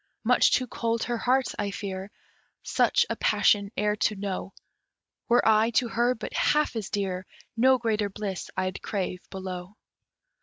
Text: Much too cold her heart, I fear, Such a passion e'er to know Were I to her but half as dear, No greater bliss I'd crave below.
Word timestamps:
Much 0.23 0.51
too 0.53 0.65
cold 0.65 1.03
her 1.03 1.17
heart, 1.19 1.53
I 1.59 1.69
fear, 1.69 2.09
Such 2.63 3.05
a 3.07 3.15
passion 3.15 3.69
e'er 3.77 3.95
to 3.97 4.15
know 4.15 4.51
Were 5.29 5.47
I 5.47 5.69
to 5.77 5.89
her 5.89 6.15
but 6.15 6.33
half 6.33 6.75
as 6.75 6.89
dear, 6.89 7.27
No 7.55 7.77
greater 7.77 8.09
bliss 8.09 8.49
I'd 8.57 8.81
crave 8.81 9.21
below. 9.29 9.77